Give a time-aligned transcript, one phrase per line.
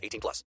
[0.00, 0.44] 18 plus.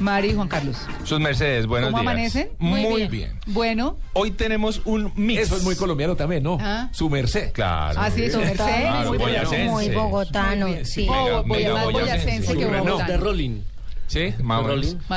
[0.00, 0.76] Mari y Juan Carlos.
[1.04, 2.12] Sus Mercedes, buenos ¿Cómo días.
[2.12, 2.50] amanecen?
[2.58, 3.38] Muy, bien.
[3.46, 5.42] Bueno, Hoy tenemos un mix.
[5.42, 6.56] Eso es muy colombiano también, ¿no?
[6.60, 6.88] Ah.
[6.92, 7.52] Su merced.
[7.52, 8.00] Claro.
[8.00, 8.54] así es, su merced.
[8.56, 9.64] Claro, muy boyacense.
[9.70, 11.02] Muy bogotano, Muy sí.
[11.08, 12.24] Mega- voy mega más boyacense.
[12.24, 13.12] boyacense que Bueno, bogotano.
[13.12, 13.60] de Rolling.
[14.06, 14.64] Sí, más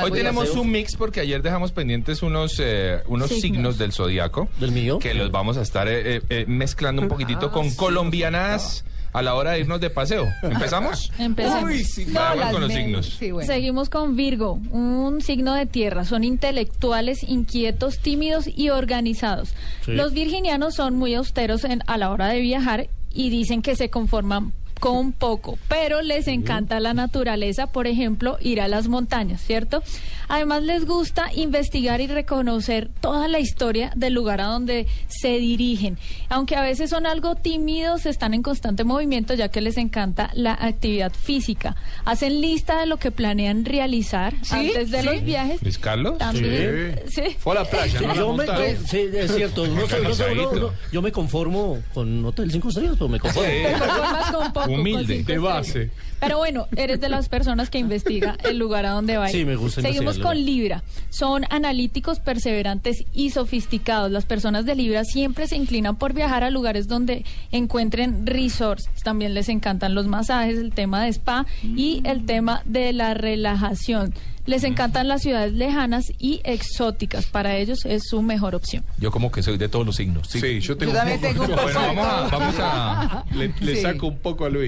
[0.04, 3.76] Hoy tenemos un mix porque ayer dejamos pendientes unos, eh, unos signos.
[3.78, 4.48] del zodiaco.
[4.60, 4.98] ¿Del mío?
[5.00, 9.52] Que los vamos a estar eh, eh, mezclando un poquitito con colombianadas a la hora
[9.52, 10.28] de irnos de paseo.
[10.42, 11.10] ¿Empezamos?
[11.64, 12.04] Uy, sí.
[12.12, 13.06] Vamos con los men- signos.
[13.18, 13.46] Sí, bueno.
[13.46, 16.04] Seguimos con Virgo, un signo de tierra.
[16.04, 19.54] Son intelectuales, inquietos, tímidos y organizados.
[19.84, 19.92] Sí.
[19.92, 23.88] Los virginianos son muy austeros en- a la hora de viajar y dicen que se
[23.88, 24.52] conforman
[24.84, 29.82] con poco, pero les encanta la naturaleza, por ejemplo, ir a las montañas, ¿cierto?
[30.28, 35.96] Además les gusta investigar y reconocer toda la historia del lugar a donde se dirigen.
[36.28, 40.52] Aunque a veces son algo tímidos, están en constante movimiento ya que les encanta la
[40.52, 41.76] actividad física.
[42.04, 44.54] Hacen lista de lo que planean realizar ¿Sí?
[44.54, 45.06] antes de ¿Sí?
[45.06, 45.62] los viajes.
[45.62, 46.18] Luis Carlos.
[46.18, 47.22] También, sí.
[47.38, 48.08] Fue a la playa, ¿no?
[48.08, 49.62] La Yo me, sí, es cierto.
[49.62, 53.18] uno se- uno se- uno- uno- yo me conformo con hotel cinco estrellas, pero me
[53.18, 53.48] conformo.
[53.54, 55.22] Te conformas con poco, Humilde.
[55.24, 55.90] De base.
[56.20, 59.28] Pero bueno, eres de las personas que investiga el lugar a donde va.
[59.28, 60.82] Sí, me gusta Seguimos con Libra.
[61.10, 64.10] Son analíticos, perseverantes y sofisticados.
[64.10, 68.88] Las personas de Libra siempre se inclinan por viajar a lugares donde encuentren resorts.
[69.02, 74.14] También les encantan los masajes, el tema de spa y el tema de la relajación.
[74.46, 77.24] Les encantan las ciudades lejanas y exóticas.
[77.26, 78.84] Para ellos es su mejor opción.
[78.98, 80.28] Yo como que soy de todos los signos.
[80.28, 81.32] Sí, yo tengo Yo también un poco.
[81.32, 83.82] tengo un poco Bueno, de vamos a, vamos a, Le, le Sí.
[83.82, 84.63] saco un poco a Luis.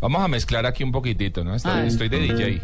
[0.00, 1.54] Vamos a mezclar aquí un poquitito, ¿no?
[1.54, 1.86] Estoy, Ah.
[1.86, 2.60] estoy de DJ.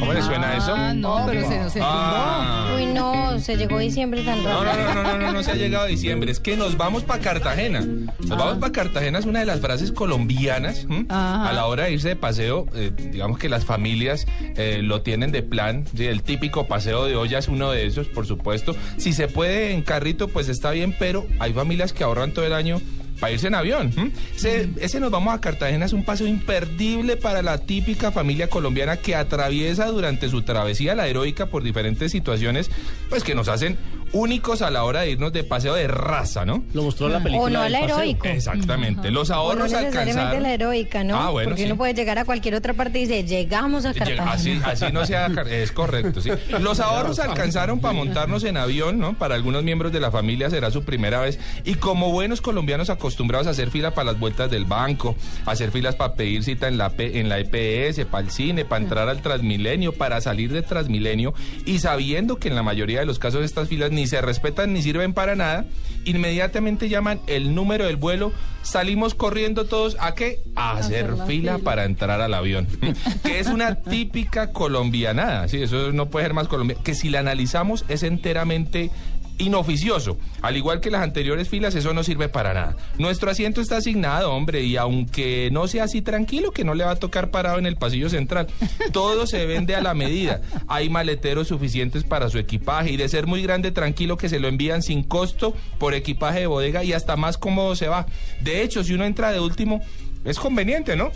[0.00, 0.72] ¿Cómo le suena eso?
[0.74, 2.74] Ah, no, pero se nos Ah.
[2.76, 4.94] Uy, no, se llegó diciembre tan No, rápido.
[4.94, 6.30] no, no, no, no, no, no se ha llegado a diciembre.
[6.32, 7.80] Es que nos vamos para Cartagena.
[7.80, 10.84] Nos vamos para Cartagena es una de las frases colombianas.
[10.88, 11.04] ¿m?
[11.10, 11.48] Ajá.
[11.48, 15.30] A la hora de irse de paseo, eh, digamos que las familias eh, lo tienen
[15.30, 15.84] de plan.
[15.94, 16.06] ¿sí?
[16.06, 18.74] El típico paseo de olla es uno de esos, por supuesto.
[18.96, 22.54] Si se puede en carrito, pues está bien, pero hay familias que ahorran todo el
[22.54, 22.80] año
[23.22, 24.12] para irse en avión.
[24.34, 29.14] Ese, nos vamos a Cartagena es un paseo imperdible para la típica familia colombiana que
[29.14, 32.68] atraviesa durante su travesía la heroica por diferentes situaciones,
[33.08, 33.78] pues que nos hacen
[34.12, 36.62] únicos a la hora de irnos de paseo de raza, ¿no?
[36.74, 37.60] Lo mostró en la película.
[37.60, 37.96] O no la paseo.
[37.98, 38.26] heroico.
[38.26, 39.10] Exactamente.
[39.10, 40.42] Los O no ahorros necesariamente alcanzaron.
[40.42, 41.16] la heroica, ¿no?
[41.18, 41.66] Ah, bueno, Porque sí.
[41.66, 44.32] uno puede llegar a cualquier otra parte y dice, llegamos a Cartagena.
[44.32, 46.30] Así, así no sea, es correcto, sí.
[46.60, 49.14] Los ahorros alcanzaron para montarnos en avión, ¿no?
[49.18, 51.38] Para algunos miembros de la familia será su primera vez.
[51.64, 55.94] Y como buenos colombianos acostumbrados a hacer fila para las vueltas del banco, hacer filas
[55.96, 59.22] para pedir cita en la, P- en la EPS, para el cine, para entrar al
[59.22, 61.34] Transmilenio, para salir de Transmilenio,
[61.64, 64.82] y sabiendo que en la mayoría de los casos estas filas ni se respetan ni
[64.82, 65.64] sirven para nada,
[66.04, 68.32] inmediatamente llaman el número del vuelo,
[68.62, 70.40] salimos corriendo todos a qué?
[70.56, 71.64] A hacer hacer la fila fila.
[71.64, 72.66] para entrar al avión,
[73.24, 77.20] que es una típica colombianada, sí, eso no puede ser más colombiano, que si la
[77.20, 78.90] analizamos es enteramente
[79.38, 80.18] inoficioso.
[80.40, 82.76] Al igual que las anteriores filas, eso no sirve para nada.
[82.98, 86.92] Nuestro asiento está asignado, hombre, y aunque no sea así tranquilo, que no le va
[86.92, 88.48] a tocar parado en el pasillo central,
[88.92, 90.40] todo se vende a la medida.
[90.68, 94.48] Hay maleteros suficientes para su equipaje y de ser muy grande, tranquilo, que se lo
[94.48, 98.06] envían sin costo por equipaje de bodega y hasta más cómodo se va.
[98.40, 99.80] De hecho, si uno entra de último,
[100.24, 101.10] es conveniente, ¿no?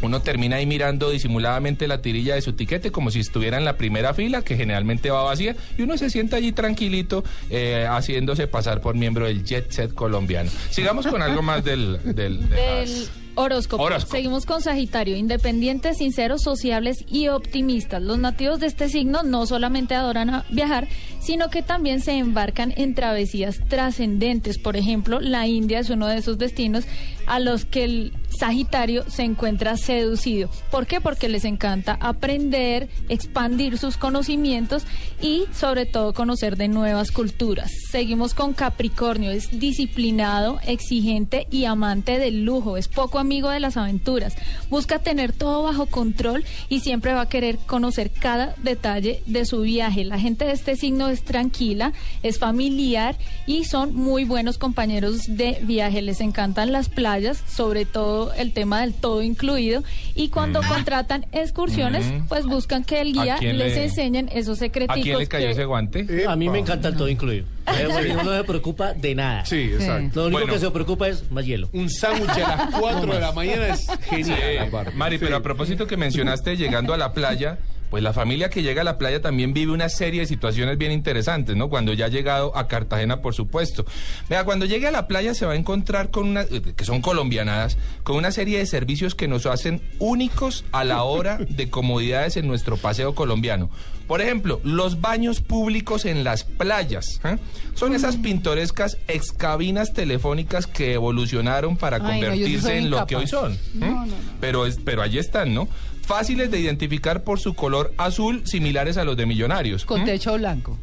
[0.00, 3.76] Uno termina ahí mirando disimuladamente la tirilla de su tiquete como si estuviera en la
[3.76, 8.80] primera fila, que generalmente va vacía, y uno se sienta allí tranquilito eh, haciéndose pasar
[8.80, 10.50] por miembro del jet set colombiano.
[10.70, 11.98] Sigamos con algo más del...
[12.04, 13.82] del, de Del las- horóscopo.
[13.82, 14.16] Horóscopo.
[14.16, 18.02] Seguimos con Sagitario, independientes, sinceros, sociables y optimistas.
[18.02, 20.88] Los nativos de este signo no solamente adoran a viajar,
[21.20, 24.58] sino que también se embarcan en travesías trascendentes.
[24.58, 26.84] Por ejemplo, la India es uno de esos destinos
[27.26, 30.48] a los que el Sagitario se encuentra seducido.
[30.70, 31.00] ¿Por qué?
[31.00, 34.84] Porque les encanta aprender, expandir sus conocimientos
[35.20, 37.70] y sobre todo conocer de nuevas culturas.
[37.90, 43.76] Seguimos con Capricornio, es disciplinado, exigente y amante del lujo, es poco amigo de las
[43.76, 44.34] aventuras,
[44.70, 49.60] busca tener todo bajo control y siempre va a querer conocer cada detalle de su
[49.60, 50.02] viaje.
[50.06, 51.92] La gente de este signo es tranquila,
[52.22, 53.16] es familiar
[53.46, 58.80] y son muy buenos compañeros de viaje, les encantan las playas, sobre todo el tema
[58.80, 59.84] del todo incluido
[60.14, 64.60] y cuando contratan excursiones, pues buscan que el ¿A guía les le- enseñen esos ¿A
[64.60, 65.02] secreticos.
[65.02, 66.24] quién le cayó que- ese guante?
[66.26, 67.44] A mí me encanta el todo incluido.
[68.12, 69.44] Uno no se preocupa de nada.
[69.46, 70.20] Sí, exacto.
[70.20, 70.52] Lo único Bueno.
[70.54, 71.68] que se preocupa es más hielo.
[71.72, 74.38] Un sándwich a las 4 de la mañana es genial.
[74.70, 74.76] Sí.
[74.94, 75.24] Mari, Sí.
[75.24, 77.58] pero a propósito que mencionaste llegando a la playa,
[77.90, 80.92] pues la familia que llega a la playa también vive una serie de situaciones bien
[80.92, 81.68] interesantes, ¿no?
[81.68, 83.84] Cuando ya ha llegado a Cartagena, por supuesto.
[84.28, 87.00] Vea, cuando llegue a la playa se va a encontrar con una, eh, que son
[87.00, 92.36] colombianadas, con una serie de servicios que nos hacen únicos a la hora de comodidades
[92.36, 93.70] en nuestro paseo colombiano.
[94.08, 97.20] Por ejemplo, los baños públicos en las playas.
[97.24, 97.36] ¿eh?
[97.74, 103.52] Son esas pintorescas excabinas telefónicas que evolucionaron para Ay, convertirse en lo que hoy son.
[103.52, 103.94] ¿eh?
[104.40, 105.68] Pero, es, pero allí están, ¿no?
[106.08, 109.84] Fáciles de identificar por su color azul, similares a los de Millonarios.
[109.84, 110.04] Con ¿Mm?
[110.06, 110.78] techo blanco.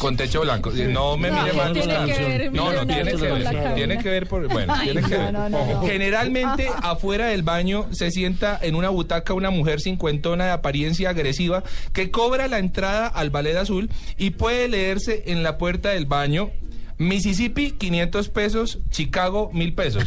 [0.00, 0.72] Con techo blanco.
[0.88, 1.72] No me mire ¿qué mal.
[1.72, 2.06] tiene Gustavo.
[2.06, 3.74] que ver No, no, tiene que ver.
[3.76, 4.48] Tiene que ver por.
[4.48, 5.32] Bueno, Ay, tiene que no, ver.
[5.32, 5.82] no, no, no.
[5.82, 11.62] Generalmente, afuera del baño se sienta en una butaca una mujer cincuentona de apariencia agresiva
[11.92, 13.88] que cobra la entrada al ballet azul
[14.18, 16.50] y puede leerse en la puerta del baño.
[16.98, 18.78] Mississippi, 500 pesos.
[18.90, 20.04] Chicago, 1000 pesos.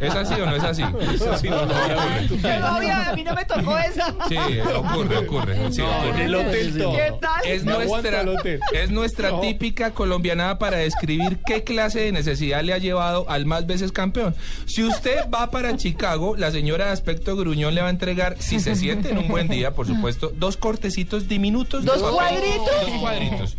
[0.00, 0.82] ¿Es así o no es así?
[1.14, 2.48] Eso sí, no lo había visto.
[2.48, 4.14] a mí no me tocó esa.
[4.28, 4.36] Sí,
[4.74, 5.72] ocurre, ocurre.
[5.72, 6.24] Sí, En ocurre.
[6.24, 6.92] el hotel todo.
[6.92, 7.40] ¿Qué tal?
[7.44, 8.60] Es nuestra, aguanta el hotel.
[8.72, 9.40] es nuestra No.
[9.40, 14.34] típica colombianada para describir qué clase de necesidad le ha llevado al más veces campeón.
[14.66, 18.60] Si usted va para Chicago, la señora de aspecto gruñón le va a entregar, si
[18.60, 21.84] se siente en un buen día, por supuesto, dos cortecitos diminutos.
[21.84, 22.90] de ¿Dos papel- cuadritos?
[22.90, 23.56] Dos cuadritos.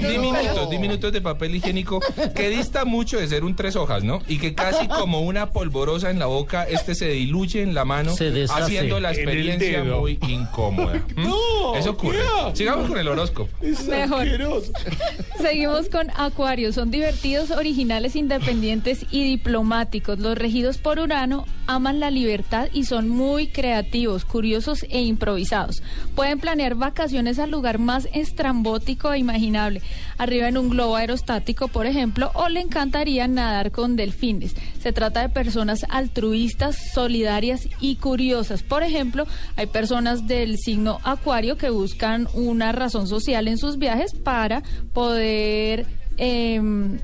[0.00, 2.00] diminutos, diminutos de papel higiénico
[2.34, 4.20] que dista mucho de ser un tres hojas, ¿no?
[4.28, 8.14] Y que casi como una polvorosa en la boca, este se diluye en la mano,
[8.14, 11.02] Se haciendo la experiencia muy incómoda.
[11.16, 11.24] ¿Mm?
[11.24, 12.18] No, Eso ocurre.
[12.18, 12.56] ¿qué?
[12.56, 13.50] Sigamos con el horóscopo.
[13.60, 14.22] Es Mejor.
[14.22, 14.72] asqueroso.
[15.40, 16.72] Seguimos con Acuario.
[16.72, 20.18] Son divertidos, originales, independientes y diplomáticos.
[20.18, 25.82] Los regidos por Urano aman la libertad y son muy creativos, curiosos e improvisados.
[26.14, 29.82] Pueden planear vacaciones al lugar más estrambótico e imaginable,
[30.16, 31.37] arriba en un globo aerostático,
[31.72, 34.54] por ejemplo, o le encantaría nadar con delfines.
[34.80, 38.62] Se trata de personas altruistas, solidarias y curiosas.
[38.62, 39.26] Por ejemplo,
[39.56, 44.62] hay personas del signo Acuario que buscan una razón social en sus viajes para
[44.92, 45.86] poder
[46.16, 46.98] em,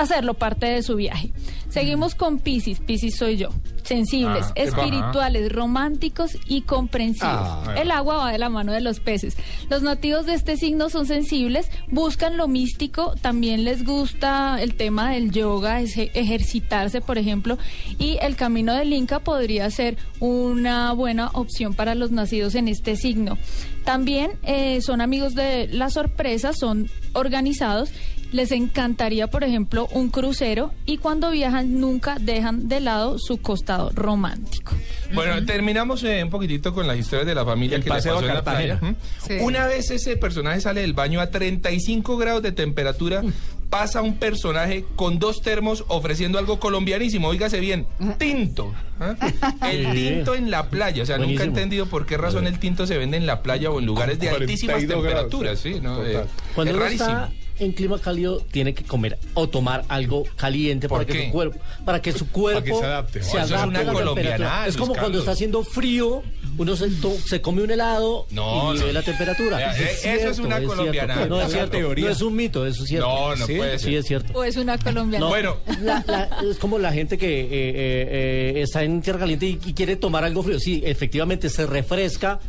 [0.00, 1.30] hacerlo parte de su viaje.
[1.68, 2.80] Seguimos con Piscis.
[2.80, 3.50] Piscis soy yo.
[3.84, 7.32] Sensibles, Ah, espirituales, románticos y comprensivos.
[7.32, 7.74] Ah.
[7.76, 9.36] El agua va de la mano de los peces.
[9.68, 15.12] Los nativos de este signo son sensibles, buscan lo místico, también les gusta el tema
[15.12, 17.58] del yoga, ese- ejercitarse, por ejemplo,
[17.98, 22.96] y el camino del Inca podría ser una buena opción para los nacidos en este
[22.96, 23.38] signo.
[23.84, 27.90] También eh, son amigos de la sorpresa, son organizados.
[28.32, 33.90] Les encantaría, por ejemplo, un crucero y cuando viajan nunca dejan de lado su costado
[33.94, 34.72] romántico.
[35.12, 38.26] Bueno, terminamos eh, un poquitito con las historias de la familia El que paseo pasó
[38.26, 38.78] a en la playa.
[38.80, 38.94] ¿Mm?
[39.26, 39.38] Sí.
[39.40, 43.22] Una vez ese personaje sale del baño a 35 grados de temperatura,
[43.70, 47.86] pasa un personaje con dos termos ofreciendo algo colombianísimo, óigase bien,
[48.18, 48.74] tinto.
[48.98, 49.14] ¿ah?
[49.70, 52.86] El tinto en la playa, o sea, nunca he entendido por qué razón el tinto
[52.86, 55.74] se vende en la playa o en lugares de 42 altísimas temperaturas, sí.
[55.74, 56.04] sí, ¿no?
[56.04, 56.24] Eh,
[56.54, 57.08] Cuando es rarísimo.
[57.08, 57.30] está
[57.60, 61.58] en clima cálido, tiene que comer o tomar algo caliente ¿Por para que su cuerpo,
[61.84, 63.18] para que su cuerpo se adapte.
[63.20, 63.62] Es a la
[64.04, 64.66] temperatura.
[64.66, 66.22] Es como cuando está haciendo frío,
[66.58, 68.86] uno se, come un helado No, y no.
[68.92, 69.74] la temperatura.
[69.76, 70.76] Eh, eso es una cierto.
[70.76, 71.26] colombianada.
[71.26, 71.70] No Es cierto.
[71.70, 72.06] teoría.
[72.06, 73.08] No es un mito, eso es cierto.
[73.08, 73.88] No, no Sí, puede ser.
[73.90, 74.32] Sí, es cierto.
[74.38, 75.24] O es una colombiana.
[75.24, 75.56] No, Bueno.
[75.82, 79.58] la- la- es como la gente que eh, eh, eh, está en tierra caliente y,
[79.64, 80.58] y quiere tomar algo frío.
[80.58, 82.40] Sí, efectivamente se refresca,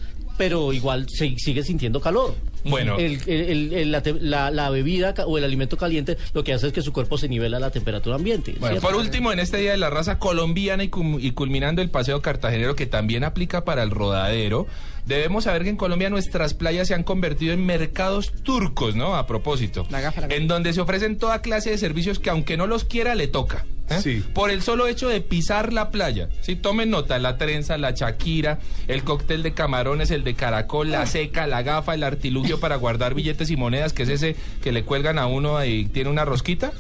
[0.41, 2.33] pero igual se, sigue sintiendo calor.
[2.63, 2.98] Bueno.
[2.98, 6.51] El- el- el- el- la, te- la- la bebida o el alimento caliente lo que
[6.53, 8.53] hace es que su cuerpo se nivela a la temperatura ambiente.
[8.60, 8.88] Bueno, ¿cierto?
[8.88, 12.24] por último, en este Día de la Raza colombiana y, cum- y culminando el paseo
[12.24, 14.65] cartagenero que también aplica para el rodadero,
[15.05, 19.15] debemos saber que en Colombia nuestras playas se han convertido en mercados turcos, ¿no?
[19.15, 19.86] A propósito.
[19.91, 20.38] La gafa, la gafa.
[20.41, 23.65] En donde se ofrecen toda clase de servicios que aunque no los quiera, le toca.
[23.91, 24.01] ¿Eh?
[24.01, 24.24] Sí.
[24.33, 26.29] Por el solo hecho de pisar la playa.
[26.41, 31.05] Sí, tomen nota, la trenza, la chaquira, el cóctel de camarones, el de caracol, la
[31.05, 34.83] seca, la gafa, el artilugio para guardar billetes y monedas, que es ese que le
[34.83, 36.71] cuelgan a uno y tiene una rosquita.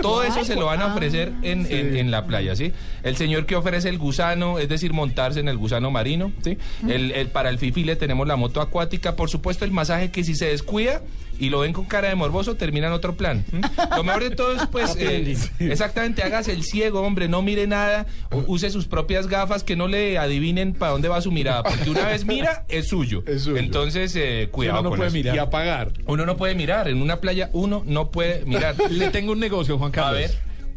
[0.00, 2.72] Todo eso se lo van a ofrecer en, en- en la playa, ¿sí?
[3.02, 6.58] El señor que ofrece el gusano, es decir, montarse en el gusano marino, ¿sí?
[6.88, 10.24] El, el- para el fifi le tenemos la moto acuática, por supuesto el masaje que
[10.24, 11.02] si se descuida
[11.38, 13.44] y lo ven con cara de morboso, termina en otro plan.
[13.52, 13.62] ¿m?
[13.96, 18.06] Lo mejor de todo es, pues, eh, exactamente, hágase el ciego, hombre, no mire nada,
[18.46, 22.06] use sus propias gafas, que no le adivinen para dónde va su mirada, porque una
[22.06, 23.22] vez mira, es suyo.
[23.32, 23.56] Es suyo.
[23.56, 25.16] Entonces, eh, cuidado Uno no con puede eso.
[25.16, 25.34] mirar.
[25.36, 25.92] Y apagar.
[26.06, 28.74] Uno no puede mirar, en una playa uno no puede mirar.
[28.90, 30.12] Le tengo un negocio, Juan Carlos.
[30.12, 30.30] A ver.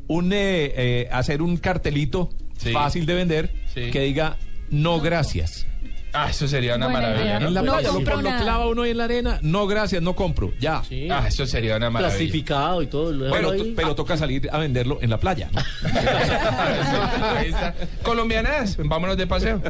[0.07, 0.37] Un, eh,
[0.75, 2.71] eh, hacer un cartelito Sí.
[2.71, 3.91] fácil de vender, Sí.
[3.91, 4.37] que diga
[4.69, 5.67] no gracias.
[6.15, 7.39] Ah, eso sería una Buena maravilla, idea.
[7.39, 7.47] ¿no?
[7.49, 8.41] En la No playa, lo, compro lo nada.
[8.41, 10.81] clava uno ahí en la arena, no gracias, no compro, ya.
[10.87, 11.07] Sí.
[11.11, 12.17] Ah, eso sería una maravilla.
[12.17, 13.29] Clasificado y todo.
[13.29, 15.61] Bueno, pero toca salir a venderlo en la playa, ¿no?
[17.37, 17.73] Ahí está.
[18.03, 19.61] Colombianas, vámonos de paseo.